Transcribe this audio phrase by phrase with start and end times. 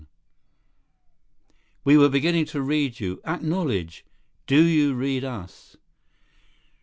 [1.83, 3.21] We were beginning to read you.
[3.23, 4.03] Acknowledge.
[4.47, 5.77] Do you read us?"